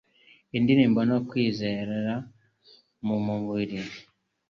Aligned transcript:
indahiro 0.57 1.01
no 1.09 1.17
kwinezeza 1.27 2.13
mu 3.05 3.15
by'umubiri, 3.21 3.77